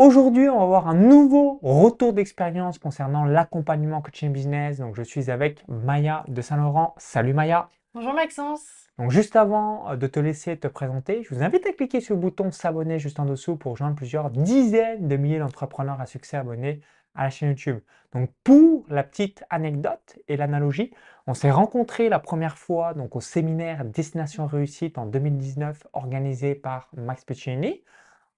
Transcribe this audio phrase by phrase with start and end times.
[0.00, 4.78] Aujourd'hui, on va voir un nouveau retour d'expérience concernant l'accompagnement coaching business.
[4.78, 6.94] Donc, je suis avec Maya de Saint-Laurent.
[6.96, 7.68] Salut Maya.
[7.92, 8.88] Bonjour Maxence.
[8.96, 12.14] Donc, juste avant euh, de te laisser te présenter, je vous invite à cliquer sur
[12.14, 16.38] le bouton s'abonner juste en dessous pour rejoindre plusieurs dizaines de milliers d'entrepreneurs à succès
[16.38, 16.80] abonnés
[17.14, 17.80] à la chaîne YouTube.
[18.14, 20.94] Donc, pour la petite anecdote et l'analogie,
[21.26, 26.88] on s'est rencontrés la première fois donc, au séminaire Destination Réussite en 2019 organisé par
[26.96, 27.82] Max Piccinini.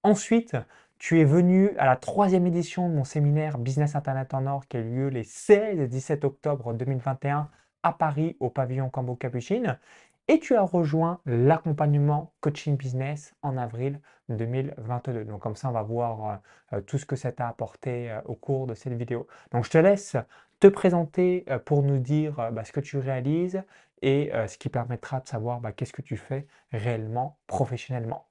[0.04, 0.56] Ensuite,
[1.02, 4.76] tu es venu à la troisième édition de mon séminaire Business Internet en Or qui
[4.76, 7.50] a eu lieu les 16 et 17 octobre 2021
[7.82, 9.80] à Paris au pavillon Cambo Capucine.
[10.28, 15.24] Et tu as rejoint l'accompagnement coaching business en avril 2022.
[15.24, 16.40] Donc comme ça, on va voir
[16.72, 19.26] euh, tout ce que ça t'a apporté euh, au cours de cette vidéo.
[19.50, 20.16] Donc je te laisse
[20.60, 23.64] te présenter euh, pour nous dire bah, ce que tu réalises
[24.02, 28.26] et ce qui permettra de savoir bah, qu'est-ce que tu fais réellement professionnellement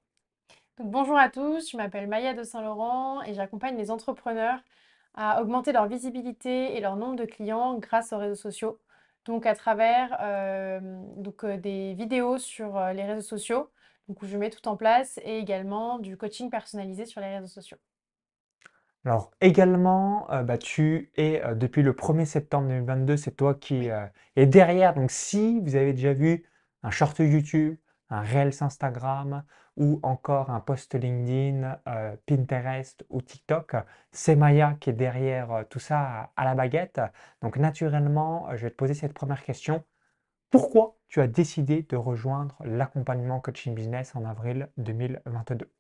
[0.84, 4.59] bonjour à tous, je m'appelle Maya de Saint-Laurent et j'accompagne les entrepreneurs
[5.13, 8.80] à augmenter leur visibilité et leur nombre de clients grâce aux réseaux sociaux.
[9.25, 10.80] Donc à travers euh,
[11.17, 13.70] donc, euh, des vidéos sur euh, les réseaux sociaux,
[14.08, 17.48] donc où je mets tout en place, et également du coaching personnalisé sur les réseaux
[17.48, 17.77] sociaux.
[19.05, 23.89] Alors également, bah, tu es depuis le 1er septembre 2022, c'est toi qui
[24.36, 24.94] es derrière.
[24.94, 26.45] Donc si vous avez déjà vu
[26.83, 27.77] un short YouTube,
[28.12, 29.44] un Reels Instagram
[29.78, 33.76] ou encore un post LinkedIn, euh, Pinterest ou TikTok.
[34.12, 37.02] C'est Maya qui est derrière euh, tout ça à, la baguette.
[37.42, 39.84] Donc naturellement, euh, je vais te poser cette première question.
[40.50, 45.72] Pourquoi tu as décidé de rejoindre l'accompagnement coaching business en avril 2022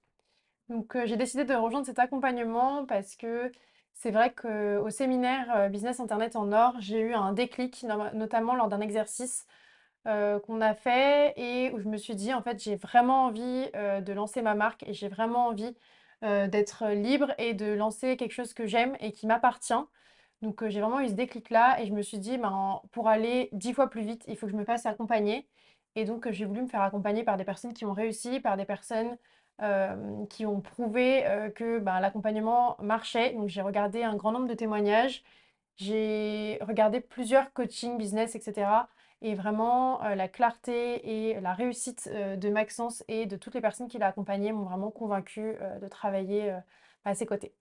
[0.69, 3.51] Donc j'ai décidé de rejoindre cet accompagnement parce que
[3.93, 8.79] c'est vrai qu'au séminaire Business Internet en Or, j'ai eu un déclic, notamment lors d'un
[8.79, 9.45] exercice
[10.05, 14.13] qu'on a fait et où je me suis dit: «En fait, j'ai vraiment envie, de
[14.13, 15.75] lancer ma marque et j'ai vraiment envie,
[16.21, 19.73] d'être libre et de lancer quelque chose que j'aime et qui m'appartient».
[20.41, 23.73] Donc j'ai vraiment eu ce déclic-là et je me suis dit: «Ben, pour aller 10
[23.73, 25.47] fois plus vite, il faut que je me fasse accompagner»
[25.95, 28.65] et donc j'ai voulu me faire accompagner par des personnes qui ont réussi, par des
[28.65, 29.17] personnes,
[30.29, 31.23] qui ont prouvé,
[31.55, 33.33] que, ben, l'accompagnement marchait.
[33.33, 35.23] Donc j'ai regardé un grand nombre de témoignages,
[35.77, 38.87] j'ai regardé plusieurs coachings business etc.
[39.23, 43.61] Et vraiment, euh, la clarté et la réussite euh, de Maxence et de toutes les
[43.61, 46.55] personnes qui l'ont accompagné m'ont vraiment convaincu euh, de travailler
[47.05, 47.53] à ses côtés.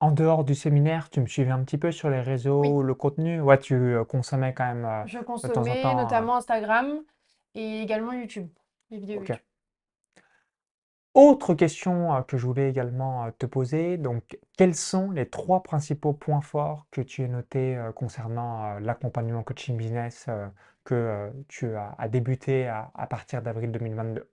[0.00, 3.40] En dehors du séminaire, tu me suivais un petit peu sur les réseaux, le contenu?
[3.40, 5.96] Ouais, tu consommais quand même Je de temps en consommais temps.
[5.96, 7.00] notamment Instagram
[7.54, 8.48] et également YouTube,
[8.90, 9.36] les vidéos YouTube.
[11.14, 16.40] Autre question que je voulais également te poser, donc quels sont les trois principaux points
[16.42, 20.28] forts que tu as notés concernant l'accompagnement coaching business
[20.84, 24.30] que tu as, débuté à, partir d'avril 2022?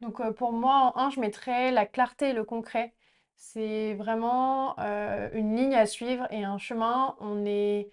[0.00, 2.94] Donc pour moi, en un, je mettrais la clarté et le concret.
[3.36, 7.16] C'est vraiment une ligne à suivre et un chemin.
[7.20, 7.90] On est...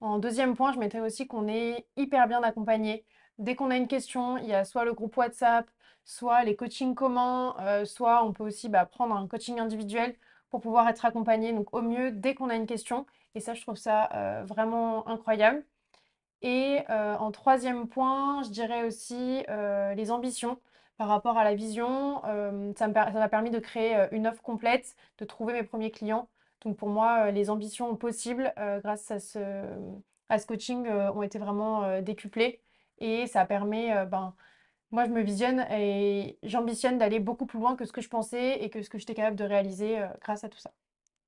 [0.00, 3.04] En deuxième point, je mettrais aussi qu'on est hyper bien accompagné.
[3.38, 5.66] Dès qu'on a une question, il y a soit le groupe WhatsApp,
[6.04, 10.14] soit les coachings communs, soit on peut aussi bah, prendre un coaching individuel
[10.50, 11.52] pour pouvoir être accompagné.
[11.52, 13.06] Donc au mieux, dès qu'on a une question.
[13.34, 15.64] Et ça, je trouve ça vraiment incroyable.
[16.42, 20.58] Et en troisième point, je dirais aussi les ambitions
[20.98, 22.22] par rapport à la vision.
[22.76, 26.28] ça m'a permis de créer une offre complète, de trouver mes premiers clients.
[26.62, 28.52] Donc pour moi, les ambitions possibles
[28.82, 29.38] grâce à ce,
[30.28, 32.60] à ce coaching ont été vraiment décuplées.
[32.98, 34.34] Et ça permet, ben,
[34.90, 38.62] moi je me visionne et j'ambitionne d'aller beaucoup plus loin que ce que je pensais
[38.62, 40.70] et que ce que j'étais capable de réaliser grâce à tout ça.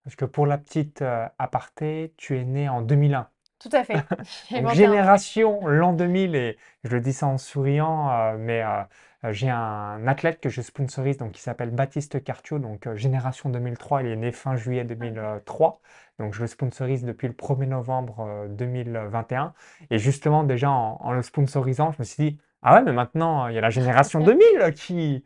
[0.05, 1.03] Parce que pour la petite
[1.39, 3.29] aparté, tu es né en 2001.
[3.59, 4.05] Tout à fait.
[4.75, 8.83] génération l'an 2000, et je le dis ça en souriant, euh, mais euh,
[9.25, 14.03] euh, j'ai un athlète que je sponsorise donc, qui s'appelle Baptiste Cartio, donc génération 2003,
[14.03, 15.81] il est né fin juillet 2003.
[16.21, 19.55] Donc je le sponsorise depuis le 1er novembre 2021.
[19.91, 23.55] Et justement, déjà en, le sponsorisant, je me suis dit, ah ouais, mais maintenant, il
[23.55, 25.23] y a la génération 2000 qui,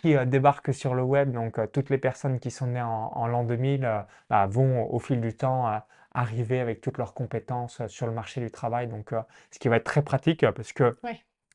[0.00, 1.32] qui débarque sur le web.
[1.32, 5.34] Donc toutes les personnes qui sont nées en, l'an 2000 bah, vont au fil du
[5.34, 5.82] temps
[6.16, 8.88] arriver avec toutes leurs compétences euh, sur le marché du travail.
[8.88, 9.20] Donc, euh,
[9.50, 10.96] ce qui va être très pratique euh, parce que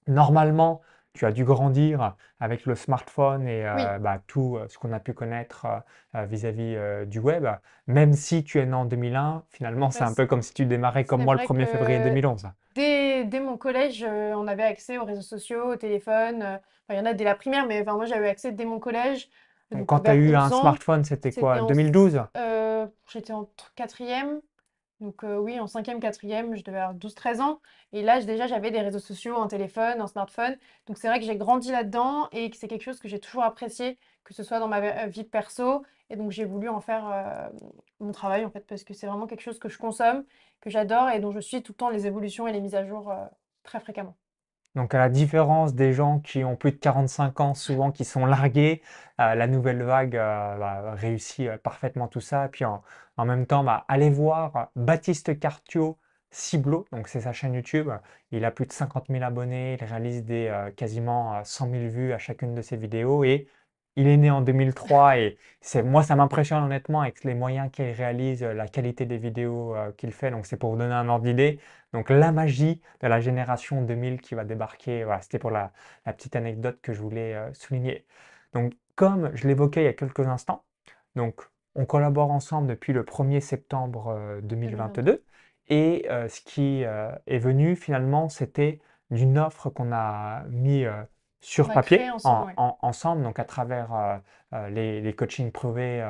[0.07, 0.81] normalement,
[1.13, 3.65] tu as dû grandir avec le smartphone et
[3.99, 5.67] bah, tout ce qu'on a pu connaître
[6.13, 7.45] vis-à-vis du web.
[7.87, 11.03] Même si tu es né en 2001, finalement, c'est un peu comme si tu démarrais
[11.03, 12.47] comme moi le 1er février 2011.
[12.75, 16.61] Dès, dès, mon collège, on avait accès aux réseaux sociaux, au téléphone.
[16.89, 19.27] il y en a dès la primaire, mais enfin, moi, j'avais accès dès mon collège.
[19.69, 21.63] Donc, quand tu as eu un smartphone, c'était quoi?
[21.67, 22.21] 2012
[23.11, 24.39] J'étais en quatrième.
[25.01, 27.59] Donc oui, en cinquième, quatrième, je devais avoir 12-13 ans.
[27.92, 30.57] Et là, déjà, j'avais des réseaux sociaux, un téléphone, un smartphone.
[30.88, 33.44] Donc c'est vrai que j'ai grandi là-dedans et que c'est quelque chose que j'ai toujours
[33.44, 37.50] apprécié, que ce soit dans ma vie perso Et donc, j'ai voulu en faire euh,
[38.00, 40.24] mon travail, en fait, parce que c'est vraiment quelque chose que je consomme,
[40.62, 42.86] que j'adore et dont je suis tout le temps les évolutions et les mises à
[42.86, 43.25] jour euh,
[43.63, 44.15] très fréquemment.
[44.75, 48.25] Donc, à la différence des gens qui ont plus de 45 ans, souvent qui sont
[48.25, 48.81] largués,
[49.19, 52.45] euh, la nouvelle vague euh, bah, réussit euh, parfaitement tout ça.
[52.45, 52.81] Et puis en,
[53.18, 55.97] même temps, bah, allez voir Baptiste Cartio
[56.31, 57.89] Ciblo, donc c'est sa chaîne YouTube.
[58.31, 62.18] Il a plus de 50 000 abonnés, il réalise des quasiment 100 000 vues à
[62.18, 63.47] chacune de ses vidéos et
[63.95, 67.85] il est né en 2003 et c'est moi ça m'impressionne honnêtement avec les moyens qu'il
[67.91, 70.31] réalise, la qualité des vidéos qu'il fait.
[70.31, 71.59] Donc c'est pour vous donner un ordre d'idée.
[71.93, 75.03] Donc la magie de la génération 2000 qui va débarquer.
[75.03, 75.73] Voilà, c'était pour la,
[76.05, 78.05] la, petite anecdote que je voulais souligner.
[78.53, 80.63] Donc comme je l'évoquais il y a quelques instants,
[81.15, 81.41] donc
[81.75, 85.23] on collabore ensemble depuis le 1er septembre 2022.
[85.69, 88.79] Et ce qui est venu finalement, c'était
[89.09, 90.85] d'une offre qu'on a mis
[91.41, 94.21] sur papier ensemble, donc à travers
[94.69, 96.05] les, les, coachings privés,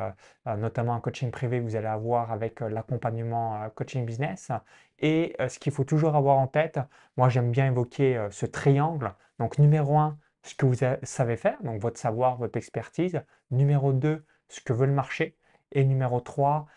[0.46, 4.52] notamment un coaching privé que vous allez avoir avec l'accompagnement coaching business.
[5.00, 6.80] Et ce qu'il faut toujours avoir en tête,
[7.18, 9.14] moi j'aime bien évoquer ce triangle.
[9.40, 13.22] Donc numéro un, ce que vous savez faire, donc votre savoir, votre expertise.
[13.52, 15.38] Numéro deux, ce que veut le marché.
[15.72, 16.68] Et numéro trois,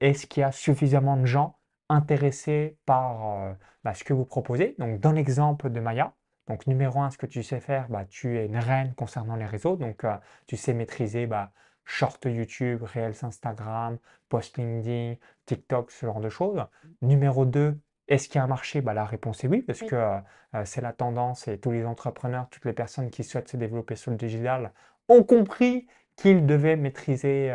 [0.00, 1.56] est-ce qu'il y a suffisamment de gens
[1.88, 4.74] intéressés par bah, ce que vous proposez?
[4.78, 6.12] Donc dans l'exemple de Maya,
[6.46, 9.46] donc, numéro un, ce que tu sais faire, bah, tu es une reine concernant les
[9.46, 9.76] réseaux.
[9.76, 11.52] Donc, euh, tu sais maîtriser bah,
[11.84, 13.98] Short YouTube, Reels Instagram,
[14.28, 15.14] Post LinkedIn,
[15.46, 16.62] TikTok, ce genre de choses.
[17.00, 18.82] Numéro 2, est-ce qu'il y a un marché?
[18.82, 20.18] Bah, La réponse est oui, parce que euh,
[20.54, 23.96] euh, c'est la tendance et tous les entrepreneurs, toutes les personnes qui souhaitent se développer
[23.96, 24.72] sur le digital
[25.08, 25.86] ont compris
[26.16, 27.52] qu'ils devaient maîtriser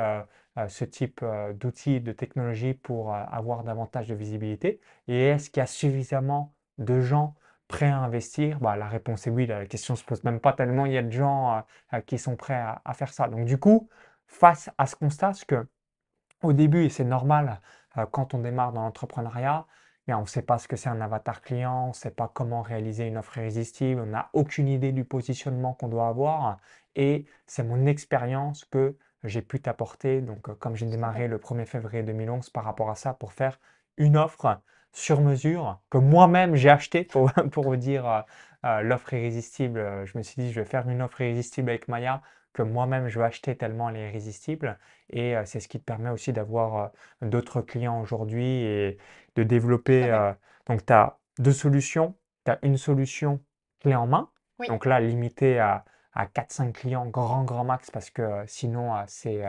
[0.68, 1.24] ce type
[1.56, 4.82] d'outils, de technologies pour avoir davantage de visibilité.
[5.08, 7.36] Et est-ce qu'il y a suffisamment de gens
[7.70, 8.60] prêt à investir?
[8.60, 10.98] Bah, La réponse est oui, la question ne se pose même pas tellement, il y
[10.98, 11.62] a de gens euh,
[11.94, 13.30] euh, qui sont prêts à, faire ça.
[13.30, 13.90] Donc du coup,
[14.28, 15.68] face à ce constat, ce que
[16.44, 17.62] au début, et c'est normal
[17.98, 19.66] euh, quand on démarre dans l'entrepreneuriat,
[20.08, 22.32] eh on ne sait pas ce que c'est un avatar client, on ne sait pas
[22.34, 26.58] comment réaliser une offre irrésistible, on n'a aucune idée du positionnement qu'on doit avoir.
[26.96, 32.04] Et c'est mon expérience que j'ai pu t'apporter, donc comme j'ai démarré le 1er février
[32.04, 33.60] 2011 par rapport à ça, pour faire
[33.98, 34.62] une offre
[34.92, 38.22] sur mesure que moi-même j'ai acheté pour, pour vous dire euh,
[38.66, 39.80] euh, l'offre irrésistible.
[39.80, 42.22] Euh, je me suis dit, je vais faire une offre irrésistible avec Maya
[42.54, 44.78] que moi-même je vais acheter tellement elle est irrésistible.
[45.12, 46.92] Et c'est ce qui te permet aussi d'avoir
[47.22, 48.98] d'autres clients aujourd'hui et
[49.36, 50.10] de développer.
[50.68, 52.16] donc, tu as deux solutions.
[52.46, 53.40] Tu as une solution
[53.82, 54.30] clé en main.
[54.68, 59.42] Donc là, limité à, à 4-5 clients, grand, grand max, parce que sinon, c'est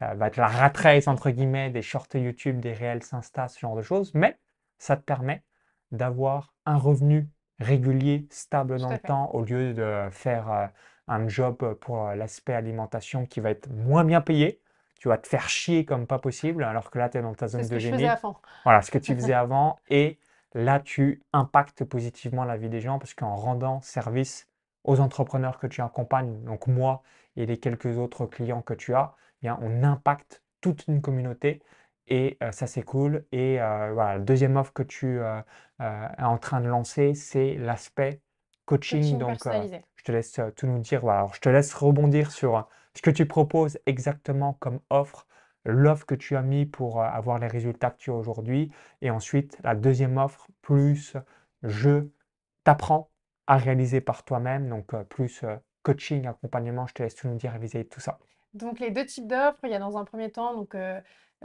[0.00, 0.72] va être la rat
[1.06, 4.12] entre guillemets des shorts YouTube, des réels Insta, ce genre de choses.
[4.14, 4.38] Mais
[4.78, 5.42] ça te permet
[5.90, 7.28] d'avoir un revenu
[7.60, 10.66] régulier, stable dans le temps, au lieu de faire euh,
[11.08, 14.60] un job pour euh, l'aspect alimentation qui va être moins bien payé.
[14.98, 17.46] Tu vas te faire chier comme pas possible, alors que là, tu es dans ta
[17.46, 18.06] zone de génie.
[18.64, 19.78] Voilà, ce que tu faisais avant.
[19.88, 20.18] Et
[20.54, 24.48] là, tu impactes positivement la vie des gens parce qu'en rendant service
[24.82, 27.02] aux entrepreneurs que tu accompagnes, donc moi
[27.36, 31.60] et les quelques autres clients que tu as, eh bien, on impacte toute une communauté
[32.06, 33.24] et ça, c'est cool.
[33.32, 38.20] Et voilà, la deuxième offre que tu es en train de lancer, c'est l'aspect
[38.66, 39.18] coaching.
[39.18, 41.00] Donc, je te laisse tout nous dire.
[41.00, 45.26] Voilà, alors, je te laisse rebondir sur ce que tu proposes exactement comme offre,
[45.64, 48.70] l'offre que tu as mis pour avoir les résultats que tu as aujourd'hui.
[49.00, 51.16] Et ensuite, la deuxième offre, plus
[51.62, 52.06] je
[52.64, 53.10] t'apprends
[53.46, 54.68] à réaliser par toi-même.
[54.68, 55.44] Donc, plus
[55.82, 56.86] coaching, accompagnement.
[56.86, 58.18] Je te laisse tout nous dire, réviser tout ça.
[58.52, 60.76] Donc, les deux types d'offres, il y a dans un premier temps, donc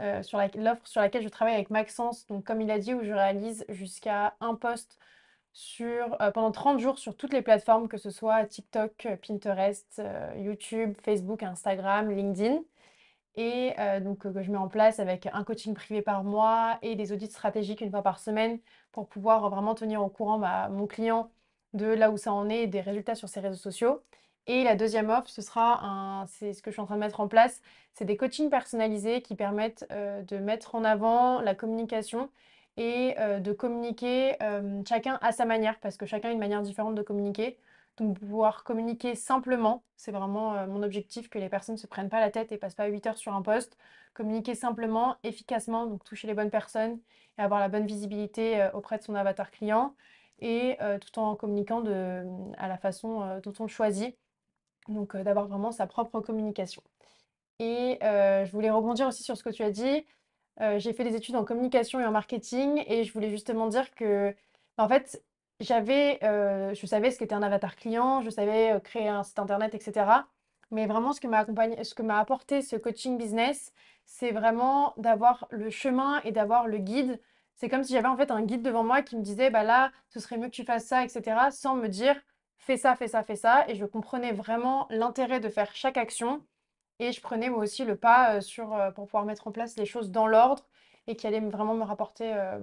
[0.00, 3.02] euh, sur l'offre sur laquelle je travaille avec Maxence, donc comme il a dit, où
[3.04, 4.98] je réalise jusqu'à un post
[5.80, 10.94] euh, pendant 30 jours sur toutes les plateformes, que ce soit TikTok, Pinterest, euh, YouTube,
[11.02, 12.60] Facebook, Instagram, LinkedIn.
[13.36, 17.12] Et donc que je mets en place avec un coaching privé par mois et des
[17.12, 18.58] audits stratégiques une fois par semaine
[18.92, 21.30] pour pouvoir vraiment tenir au courant bah, mon client
[21.72, 24.02] de là où ça en est et des résultats sur ses réseaux sociaux.
[24.46, 27.00] Et la deuxième offre, ce sera un, c'est ce que je suis en train de
[27.00, 27.60] mettre en place,
[27.94, 32.30] c'est des coachings personnalisés qui permettent euh, de mettre en avant la communication
[32.76, 36.62] et euh, de communiquer euh, chacun à sa manière, parce que chacun a une manière
[36.62, 37.58] différente de communiquer.
[37.96, 42.20] Donc pouvoir communiquer simplement, c'est vraiment mon objectif, que les personnes ne se prennent pas
[42.20, 43.76] la tête et passent pas 8 heures sur un poste.
[44.14, 46.98] Communiquer simplement, efficacement, donc toucher les bonnes personnes
[47.38, 49.94] et avoir la bonne visibilité auprès de son avatar client
[50.40, 52.24] et tout en communiquant de,
[52.56, 54.16] à la façon dont on le choisit
[54.88, 56.82] donc d'avoir vraiment sa propre communication.
[57.58, 60.06] Et je voulais rebondir aussi sur ce que tu as dit.
[60.78, 64.34] j'ai fait des études en communication et en marketing et je voulais justement dire que,
[64.78, 65.22] en fait,
[65.60, 70.26] j'avais, je savais ce qu'était un avatar client, je savais créer un site internet, etc.
[70.70, 71.44] Mais vraiment, ce que m'a
[71.84, 73.72] ce que m'a apporté ce coaching business,
[74.04, 77.20] c'est vraiment d'avoir le chemin et d'avoir le guide.
[77.56, 79.92] C'est comme si j'avais en fait un guide devant moi qui me disait, bah là,
[80.08, 82.16] ce serait mieux que tu fasses ça, etc., sans me dire,
[82.60, 83.64] fais ça, fais ça, fais ça.
[83.68, 86.44] Et je comprenais vraiment l'intérêt de faire chaque action.
[87.00, 89.76] Et je prenais moi aussi le pas euh, sur, euh, pour pouvoir mettre en place
[89.76, 90.68] les choses dans l'ordre
[91.06, 92.58] et qui allaient vraiment me rapporter euh,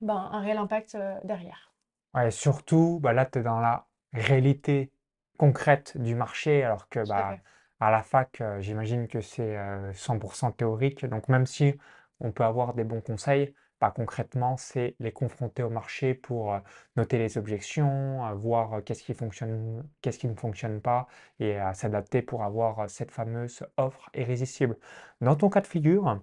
[0.00, 1.74] ben, un réel impact derrière.
[2.14, 4.90] Ouais, surtout, bah là, tu es dans la réalité
[5.38, 7.36] concrète du marché, alors que bah,
[7.78, 9.54] à la fac, j'imagine que c'est
[9.92, 11.04] 100% théorique.
[11.04, 11.74] Donc, même si
[12.20, 16.60] on peut avoir des bons conseils, pas concrètement, c'est les confronter au marché pour euh,
[16.96, 21.06] noter les objections, euh, voir euh, qu'est-ce qui fonctionne, qu'est-ce qui ne fonctionne pas
[21.40, 24.76] et s'adapter pour avoir cette fameuse offre irrésistible.
[25.20, 26.22] Dans ton cas de figure,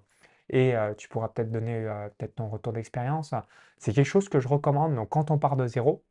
[0.50, 1.86] et tu pourras peut-être donner
[2.18, 3.34] peut-être ton retour d'expérience,
[3.78, 4.94] c'est quelque chose que je recommande.
[4.94, 6.04] Donc, quand on part de zéro,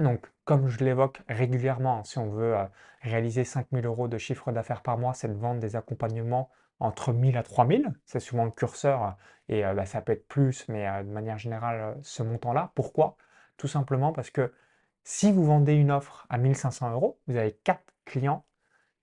[0.00, 2.56] donc, comme je l'évoque régulièrement, si on veut
[3.02, 7.36] réaliser 5000 euros de chiffre d'affaires par mois, c'est de vendre des accompagnements entre 1000
[7.36, 7.92] à 3000.
[8.06, 9.16] C'est souvent le curseur
[9.48, 12.72] et euh, bah, ça peut être plus, mais euh, de manière générale, euh, ce montant-là.
[12.74, 13.16] Pourquoi?
[13.56, 14.52] Tout simplement parce que
[15.04, 18.44] si vous vendez une offre à 1500 euros, vous avez 4 clients,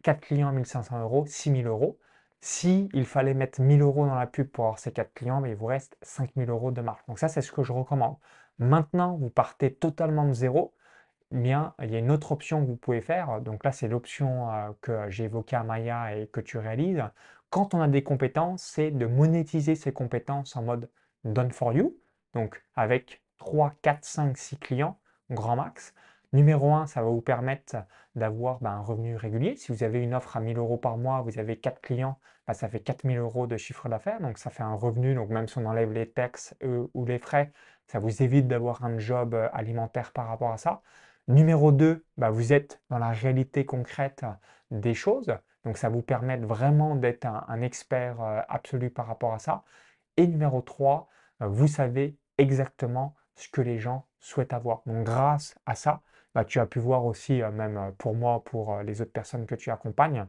[0.03, 1.99] 4 clients à 1500 euros, 6000 euros.
[2.39, 5.51] Si il fallait mettre 1000 euros dans la pub pour avoir ces 4 clients, mais
[5.51, 7.01] il vous reste 5000 euros de marge.
[7.07, 8.15] Donc ça, c'est ce que je recommande.
[8.59, 10.73] Maintenant, vous partez totalement de zéro.
[11.33, 13.41] Eh bien, il y a une autre option que vous pouvez faire.
[13.41, 14.47] Donc là, c'est l'option
[14.81, 17.03] que j'ai évoquée à Maya et que tu réalises.
[17.49, 20.89] Quand on a des compétences, c'est de monétiser ces compétences en mode
[21.23, 21.97] done for you,
[22.33, 25.93] donc avec 3, 4, 5, 6 clients, grand max.
[26.33, 27.77] Numéro 1, ça va vous permettre
[28.15, 29.55] d'avoir ben, un revenu régulier.
[29.55, 32.53] Si vous avez une offre à 1000 euros par mois, vous avez 4 clients, ben,
[32.53, 34.19] ça fait 4000 euros de chiffre d'affaires.
[34.21, 35.15] Donc ça fait un revenu.
[35.15, 37.51] Donc même si on enlève les taxes euh, ou les frais,
[37.87, 40.81] ça vous évite d'avoir un job euh, alimentaire par rapport à ça.
[41.27, 44.23] Numéro 2, ben, vous êtes dans la réalité concrète
[44.71, 45.37] des choses.
[45.65, 49.63] Donc ça vous permet vraiment d'être un, expert euh, absolu par rapport à ça.
[50.15, 51.09] Et numéro 3,
[51.41, 54.83] euh, vous savez exactement ce que les gens souhaitent avoir.
[54.85, 56.01] Donc grâce à ça,
[56.33, 59.55] bah, tu as pu voir aussi, euh, même pour moi, pour les autres personnes que
[59.55, 60.25] tu accompagnes,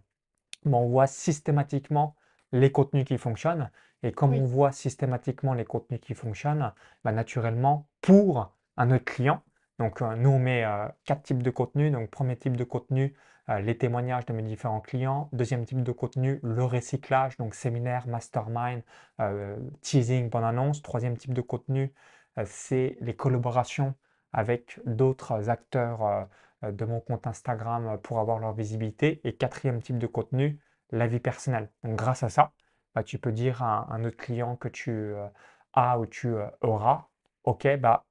[0.65, 2.17] bah, on voit systématiquement
[2.51, 3.71] les contenus qui fonctionnent.
[4.03, 6.73] Et comme on voit systématiquement les contenus qui fonctionnent,
[7.05, 9.43] bah, naturellement, pour un autre client,
[9.79, 10.65] donc nous on met
[11.05, 11.93] quatre types de contenus.
[11.93, 13.15] Donc premier type de contenu,
[13.51, 15.29] euh, les témoignages de mes différents clients.
[15.33, 18.83] Deuxième type de contenu, le recyclage, donc séminaire, mastermind,
[19.21, 20.83] euh, teasing, bonne annonce.
[20.83, 21.93] Troisième type de contenu,
[22.39, 23.95] euh, c'est les collaborations
[24.33, 26.29] avec d'autres acteurs
[26.63, 29.21] de mon compte Instagram pour avoir leur visibilité.
[29.25, 31.71] Et quatrième type de contenu, la vie personnelle.
[31.83, 32.53] Donc grâce à ça,
[32.95, 35.15] bah, tu peux dire à un autre client que tu
[35.73, 37.09] as ou tu auras,
[37.45, 38.05] OK, bah,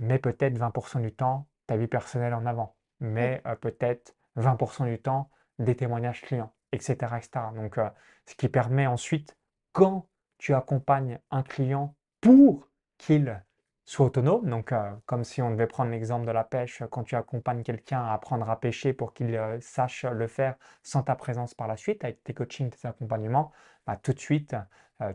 [0.00, 2.76] mets peut-être 20% du temps ta vie personnelle en avant.
[2.98, 6.94] Mais peut-être 20% du temps des témoignages clients, etc.
[7.16, 7.30] etc.
[7.54, 7.88] Donc, euh,
[8.26, 9.36] ce qui permet ensuite,
[9.72, 13.42] quand tu accompagnes un client pour qu'il
[13.84, 17.14] soit autonome, donc euh, comme si on devait prendre l'exemple de la pêche, quand tu
[17.14, 21.54] accompagnes quelqu'un à apprendre à pêcher pour qu'il euh, sache le faire sans ta présence
[21.54, 23.52] par la suite, avec tes coachings, tes accompagnements,
[23.86, 24.56] bah, tout de suite,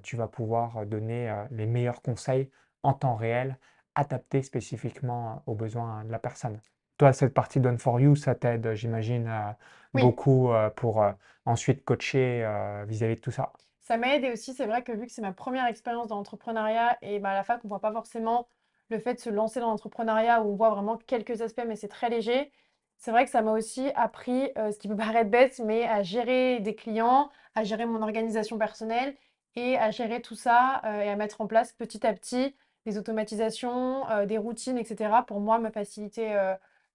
[0.01, 2.49] tu vas pouvoir donner les meilleurs conseils
[2.81, 3.59] en temps réel,
[3.95, 6.59] adaptés spécifiquement aux besoins de la personne.
[6.97, 9.51] Toi, cette partie Done for You, ça t'aide, j'imagine, euh,
[9.93, 11.11] beaucoup euh, pour euh,
[11.45, 12.47] ensuite coacher
[12.87, 13.51] vis-à-vis de tout ça?
[13.81, 16.97] Ça m'aide et aussi, c'est vrai que vu que c'est ma première expérience dans l'entrepreneuriat
[17.01, 18.47] et bah, à la fac, on voit pas forcément
[18.89, 21.87] le fait de se lancer dans l'entrepreneuriat où on voit vraiment quelques aspects, mais c'est
[21.87, 22.51] très léger.
[22.97, 26.61] C'est vrai que ça m'a aussi appris, ce qui peut paraître bête, mais à gérer
[26.61, 29.15] des clients, à gérer mon organisation personnelle
[29.55, 32.55] et à gérer tout ça et à mettre en place petit à petit
[32.85, 35.23] des automatisations, des routines, etc.
[35.27, 36.33] pour moi me faciliter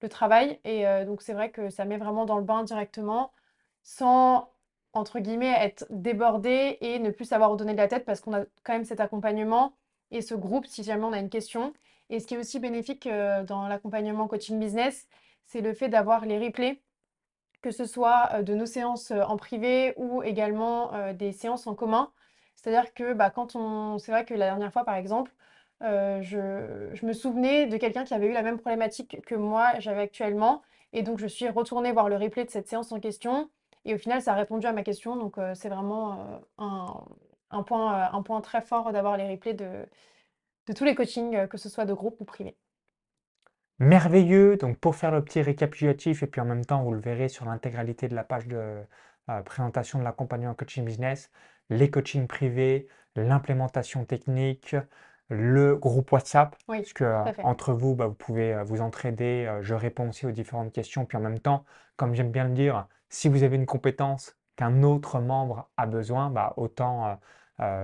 [0.00, 0.60] le travail.
[0.64, 3.32] Et donc, c'est vrai que ça met vraiment dans le bain directement,
[3.82, 4.50] sans,
[4.92, 8.34] entre guillemets, être débordé et ne plus savoir où donner de la tête parce qu'on
[8.34, 9.74] a quand même cet accompagnement
[10.10, 11.72] et ce groupe si jamais on a une question.
[12.08, 13.08] Et ce qui est aussi bénéfique
[13.46, 15.08] dans l'accompagnement coaching business,
[15.46, 16.80] c'est le fait d'avoir les replays,
[17.62, 22.12] que ce soit de nos séances en privé ou également des séances en commun.
[22.54, 23.98] C'est-à-dire que bah, quand on...
[23.98, 25.32] C'est vrai que la dernière fois, par exemple,
[25.82, 30.02] euh, je, me souvenais de quelqu'un qui avait eu la même problématique que moi j'avais
[30.02, 30.62] actuellement.
[30.92, 33.48] Et donc, je suis retournée voir le replay de cette séance en question.
[33.84, 35.16] Et au final, ça a répondu à ma question.
[35.16, 36.64] Donc, euh, c'est vraiment euh,
[37.50, 39.86] un, point, très fort d'avoir les replays de,
[40.66, 42.56] de tous les coachings, que ce soit de groupe ou privé.
[43.78, 44.56] Merveilleux.
[44.56, 47.46] Donc, pour faire le petit récapitulatif, et puis en même temps, vous le verrez sur
[47.46, 48.82] l'intégralité de la page de
[49.44, 51.30] présentation de l'accompagnement coaching business,
[51.70, 54.74] les coachings privés, l'implémentation technique,
[55.30, 59.46] le groupe WhatsApp, parce que euh, entre vous, bah, vous pouvez euh, vous entraider.
[59.48, 61.06] Euh, je réponds aussi aux différentes questions.
[61.06, 61.64] Puis en même temps,
[61.96, 66.30] comme j'aime bien le dire, Si vous avez une compétence qu'un autre membre a besoin,
[66.30, 67.18] bah, autant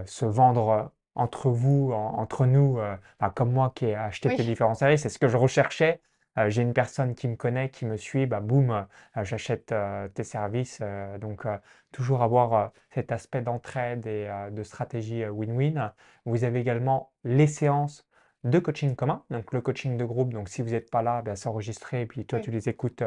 [0.07, 2.79] se vendre entre vous, entre nous,
[3.21, 5.03] bah, comme moi qui ai acheté tes différents services.
[5.03, 6.01] C'est ce que je recherchais.
[6.49, 8.87] J'ai une personne qui me connaît, qui me suit, bah, boum,
[9.23, 9.75] j'achète
[10.15, 10.83] tes services.
[11.21, 11.47] donc,
[11.93, 15.93] toujours avoir cet aspect d'entraide et de stratégie win-win.
[16.27, 18.07] Vous avez également les séances
[18.45, 20.33] de coaching commun, donc le coaching de groupe.
[20.33, 23.03] Donc, si vous n'êtes pas là, ben, s'enregistrer et puis toi, tu les écoutes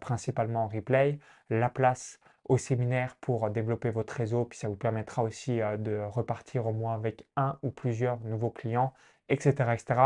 [0.00, 1.18] principalement en replay.
[1.50, 6.66] La place au séminaire pour développer votre réseau, puis ça vous permettra aussi de repartir
[6.66, 8.92] au moins avec un ou plusieurs nouveaux clients,
[9.28, 9.72] etc.
[9.72, 10.00] etc.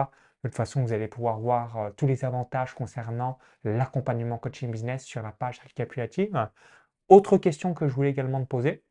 [0.45, 5.23] De toute façon, vous allez pouvoir voir tous les avantages concernant l'accompagnement coaching business sur
[5.23, 6.49] la page récapitulative.
[7.09, 8.85] Autre question que je voulais également te poser,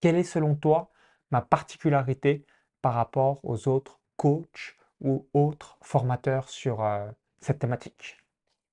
[0.00, 0.92] quelle est selon toi
[1.32, 2.46] ma particularité
[2.80, 6.88] par rapport aux autres coachs ou autres formateurs sur
[7.40, 8.16] cette thématique?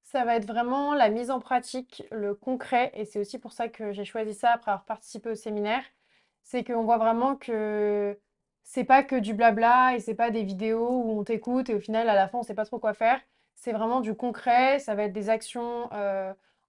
[0.03, 3.67] Ça va être vraiment la mise en pratique, le concret, et c'est aussi pour ça
[3.67, 5.83] que j'ai choisi ça après avoir participé au séminaire.
[6.43, 8.17] C'est qu'on voit vraiment que
[8.65, 11.79] c'est pas que du blabla et c'est pas des vidéos où on t'écoute et au
[11.79, 13.21] final, à la fin, on sait pas trop quoi faire.
[13.55, 15.89] C'est vraiment du concret, ça va être des actions.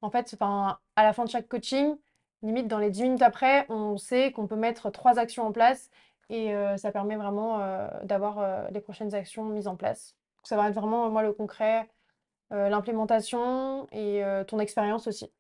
[0.02, 1.96] en fait, à la fin de chaque coaching,
[2.42, 5.90] limite dans les 10 minutes après, on sait qu'on peut mettre trois actions en place
[6.28, 7.58] et ça permet vraiment
[8.04, 10.14] d'avoir les prochaines actions mises en place.
[10.44, 11.88] ça va être vraiment, moi, le concret,
[12.50, 15.32] l'implémentation et ton expérience aussi.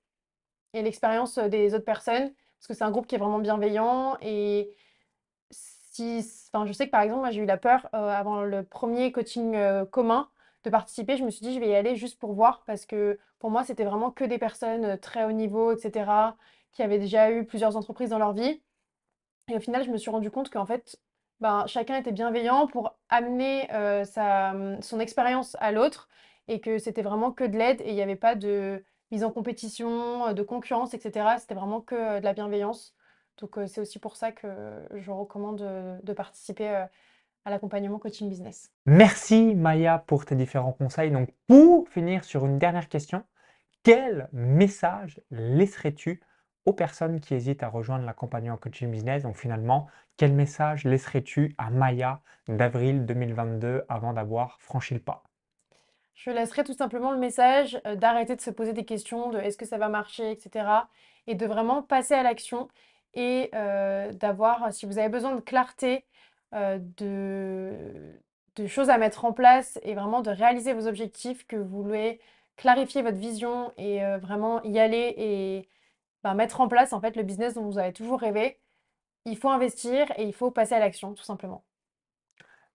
[0.72, 4.16] Et l'expérience des autres personnes, parce que c'est un groupe qui est vraiment bienveillant.
[4.22, 4.74] Et
[6.02, 9.56] enfin, je sais que par exemple, moi, j'ai eu la peur avant le premier coaching
[9.90, 10.28] commun
[10.64, 11.16] de participer.
[11.16, 13.64] Je me suis dit, je vais y aller juste pour voir, parce que pour moi,
[13.64, 16.10] c'était vraiment que des personnes très haut niveau, etc.,
[16.72, 18.62] qui avaient déjà eu plusieurs entreprises dans leur vie.
[19.48, 20.96] Et au final, je me suis rendu compte qu'en fait,
[21.40, 23.68] ben, chacun était bienveillant pour amener
[24.04, 26.08] sa, son expérience à l'autre
[26.48, 29.30] et que c'était vraiment que de l'aide et il n'y avait pas de mise en
[29.30, 31.36] compétition, de concurrence, etc.
[31.38, 32.95] C'était vraiment que de la bienveillance.
[33.38, 34.48] Donc c'est aussi pour ça que
[34.94, 36.86] je recommande de participer
[37.46, 38.72] à l'accompagnement coaching business.
[38.86, 41.10] Merci Maya pour tes différents conseils.
[41.10, 43.24] Donc pour finir sur une dernière question,
[43.84, 46.20] quel message laisserais-tu
[46.66, 49.22] aux personnes qui hésitent à rejoindre l'accompagnement coaching business?
[49.22, 55.22] Donc finalement, quel message laisserais-tu à Maya d'avril 2022 avant d'avoir franchi le pas?
[56.14, 59.56] Je laisserai tout simplement le message euh, d'arrêter de se poser des questions de est-ce
[59.56, 60.66] que ça va marcher, etc.
[61.28, 62.68] Et de vraiment passer à l'action
[63.16, 66.04] et euh, d'avoir, si vous avez besoin de clarté,
[66.54, 67.74] euh, de,
[68.56, 72.20] de choses à mettre en place et vraiment de réaliser vos objectifs, que vous voulez
[72.56, 75.68] clarifier votre vision et vraiment y aller et
[76.34, 78.58] mettre en place en fait le business dont vous avez toujours rêvé.
[79.26, 81.64] Il faut investir et il faut passer à l'action, tout simplement.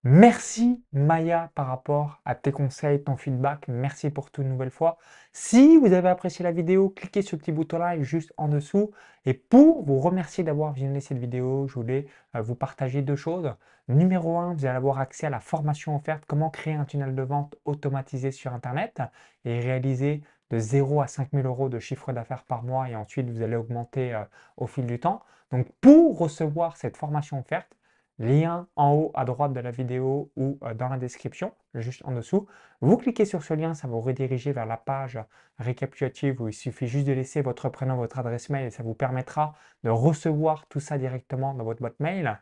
[0.04, 3.68] Merci Maya par rapport à tes conseils, ton feedback.
[3.68, 4.98] Merci pour tout une nouvelle fois.
[5.32, 8.92] Si vous avez apprécié la vidéo, cliquez sur le petit bouton là juste en dessous.
[9.26, 13.54] Et pour vous remercier d'avoir visionné cette vidéo, je voulais euh, vous partager deux choses.
[13.90, 17.22] Numéro un, vous allez avoir accès à la formation offerte comment créer un tunnel de
[17.22, 19.04] vente automatisé sur Internet
[19.46, 23.30] et réaliser de 0 à 5 000 euros de chiffre d'affaires par mois et ensuite
[23.30, 24.24] vous allez augmenter euh,
[24.58, 25.22] au fil du temps.
[25.52, 27.78] Donc pour recevoir cette formation offerte,
[28.22, 32.12] lien en haut à droite de la vidéo ou euh, dans la description, juste en
[32.12, 32.48] dessous.
[32.82, 35.20] Vous cliquez sur ce lien, ça vous rediriger vers la page
[35.60, 38.94] récapitulative où il suffit juste de laisser votre prénom, votre adresse mail et ça vous
[38.94, 39.54] permettra
[39.84, 42.40] de recevoir tout ça directement dans votre boîte mail.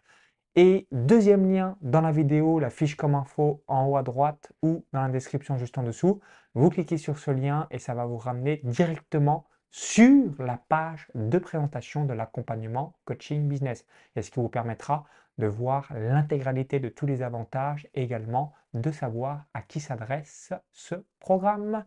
[0.55, 4.85] Et deuxième lien dans la vidéo, la fiche comme info en haut à droite ou
[4.93, 6.19] dans la description juste en dessous.
[6.55, 11.37] Vous cliquez sur ce lien et ça va vous ramener directement sur la page de
[11.37, 13.85] présentation de l'accompagnement coaching business.
[14.15, 15.05] Et ce qui vous permettra
[15.37, 20.95] de voir l'intégralité de tous les avantages et également de savoir à qui s'adresse ce
[21.19, 21.85] programme.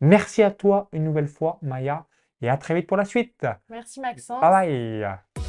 [0.00, 2.06] Merci à toi une nouvelle fois, Maya,
[2.40, 3.46] et à très vite pour la suite.
[3.68, 4.40] Merci Maxence.
[4.40, 5.43] Bye bye.